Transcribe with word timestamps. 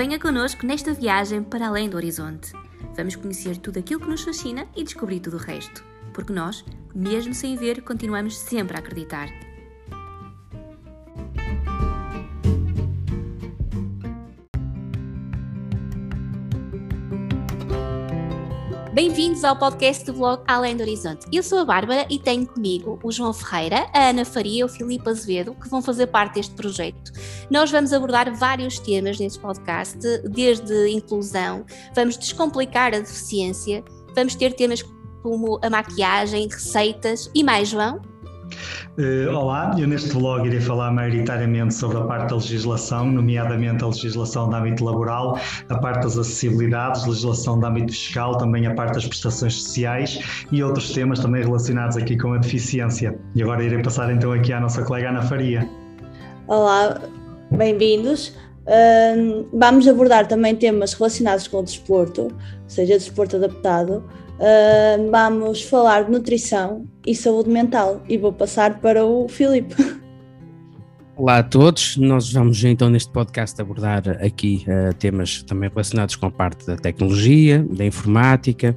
Venha 0.00 0.18
connosco 0.18 0.64
nesta 0.64 0.94
viagem 0.94 1.42
para 1.42 1.68
além 1.68 1.86
do 1.86 1.98
horizonte. 1.98 2.54
Vamos 2.96 3.16
conhecer 3.16 3.58
tudo 3.58 3.80
aquilo 3.80 4.00
que 4.00 4.08
nos 4.08 4.22
fascina 4.22 4.66
e 4.74 4.82
descobrir 4.82 5.20
tudo 5.20 5.36
o 5.36 5.38
resto. 5.38 5.84
Porque 6.14 6.32
nós, 6.32 6.64
mesmo 6.94 7.34
sem 7.34 7.54
ver, 7.54 7.82
continuamos 7.82 8.38
sempre 8.38 8.78
a 8.78 8.80
acreditar. 8.80 9.28
Bem-vindos 18.92 19.44
ao 19.44 19.54
podcast 19.56 20.04
do 20.04 20.14
blog 20.14 20.42
Além 20.48 20.76
do 20.76 20.82
Horizonte. 20.82 21.24
Eu 21.32 21.44
sou 21.44 21.58
a 21.58 21.64
Bárbara 21.64 22.06
e 22.10 22.18
tenho 22.18 22.44
comigo 22.44 22.98
o 23.04 23.12
João 23.12 23.32
Ferreira, 23.32 23.88
a 23.94 24.08
Ana 24.08 24.24
Faria 24.24 24.62
e 24.62 24.64
o 24.64 24.68
Filipe 24.68 25.08
Azevedo, 25.08 25.54
que 25.54 25.68
vão 25.68 25.80
fazer 25.80 26.08
parte 26.08 26.34
deste 26.34 26.56
projeto. 26.56 27.12
Nós 27.48 27.70
vamos 27.70 27.92
abordar 27.92 28.34
vários 28.34 28.80
temas 28.80 29.16
neste 29.20 29.38
podcast, 29.38 29.96
desde 30.28 30.88
inclusão, 30.88 31.64
vamos 31.94 32.18
descomplicar 32.18 32.92
a 32.92 32.98
deficiência, 32.98 33.84
vamos 34.12 34.34
ter 34.34 34.54
temas 34.54 34.82
como 35.22 35.60
a 35.62 35.70
maquiagem, 35.70 36.48
receitas 36.48 37.30
e 37.32 37.44
mais, 37.44 37.68
João? 37.68 38.09
Uh, 38.98 39.32
olá, 39.32 39.76
eu 39.78 39.86
neste 39.86 40.10
vlog 40.10 40.44
irei 40.44 40.60
falar 40.60 40.90
maioritariamente 40.90 41.72
sobre 41.74 41.98
a 41.98 42.00
parte 42.02 42.30
da 42.30 42.34
legislação, 42.34 43.06
nomeadamente 43.06 43.84
a 43.84 43.86
legislação 43.86 44.48
de 44.48 44.56
âmbito 44.56 44.84
laboral, 44.84 45.38
a 45.68 45.78
parte 45.78 46.02
das 46.02 46.18
acessibilidades, 46.18 47.06
legislação 47.06 47.60
de 47.60 47.66
âmbito 47.66 47.92
fiscal, 47.92 48.36
também 48.36 48.66
a 48.66 48.74
parte 48.74 48.94
das 48.94 49.06
prestações 49.06 49.62
sociais 49.62 50.18
e 50.50 50.60
outros 50.62 50.92
temas 50.92 51.20
também 51.20 51.44
relacionados 51.44 51.96
aqui 51.96 52.18
com 52.18 52.32
a 52.32 52.38
deficiência. 52.38 53.16
E 53.36 53.42
agora 53.42 53.62
irei 53.62 53.80
passar 53.80 54.12
então 54.12 54.32
aqui 54.32 54.52
à 54.52 54.60
nossa 54.60 54.82
colega 54.82 55.10
Ana 55.10 55.22
Faria. 55.22 55.68
Olá, 56.48 57.00
bem-vindos. 57.48 58.36
Vamos 59.52 59.88
abordar 59.88 60.28
também 60.28 60.54
temas 60.54 60.92
relacionados 60.92 61.48
com 61.48 61.58
o 61.58 61.62
desporto, 61.62 62.28
seja 62.68 62.98
desporto 62.98 63.36
adaptado, 63.36 64.04
Uh, 64.40 65.10
vamos 65.10 65.62
falar 65.62 66.04
de 66.04 66.12
nutrição 66.12 66.88
e 67.06 67.14
saúde 67.14 67.50
mental. 67.50 68.02
E 68.08 68.16
vou 68.16 68.32
passar 68.32 68.80
para 68.80 69.04
o 69.04 69.28
Filipe. 69.28 69.74
Olá 71.14 71.40
a 71.40 71.42
todos, 71.42 71.98
nós 71.98 72.32
vamos 72.32 72.64
então 72.64 72.88
neste 72.88 73.12
podcast 73.12 73.60
abordar 73.60 74.08
aqui 74.24 74.64
uh, 74.66 74.94
temas 74.94 75.42
também 75.42 75.68
relacionados 75.68 76.16
com 76.16 76.24
a 76.24 76.30
parte 76.30 76.66
da 76.66 76.76
tecnologia, 76.76 77.62
da 77.70 77.84
informática, 77.84 78.74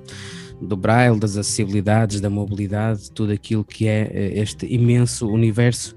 do 0.62 0.76
braille, 0.76 1.18
das 1.18 1.38
acessibilidades, 1.38 2.20
da 2.20 2.30
mobilidade, 2.30 3.10
tudo 3.10 3.32
aquilo 3.32 3.64
que 3.64 3.88
é 3.88 4.12
uh, 4.12 4.42
este 4.42 4.66
imenso 4.66 5.30
universo 5.30 5.96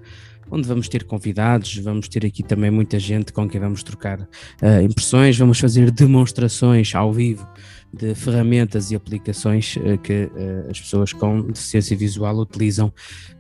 onde 0.50 0.66
vamos 0.69 0.89
ter 0.89 1.05
convidados, 1.05 1.77
vamos 1.78 2.08
ter 2.08 2.25
aqui 2.25 2.42
também 2.42 2.70
muita 2.70 2.98
gente 2.98 3.33
com 3.33 3.48
quem 3.48 3.61
vamos 3.61 3.83
trocar 3.83 4.20
uh, 4.20 4.83
impressões, 4.83 5.36
vamos 5.36 5.58
fazer 5.58 5.91
demonstrações 5.91 6.94
ao 6.94 7.12
vivo 7.12 7.47
de 7.92 8.14
ferramentas 8.14 8.91
e 8.91 8.97
aplicações 8.97 9.77
uh, 9.77 9.98
que 9.98 10.24
uh, 10.24 10.70
as 10.70 10.80
pessoas 10.80 11.12
com 11.12 11.42
deficiência 11.42 11.97
visual 11.97 12.36
utilizam 12.36 12.92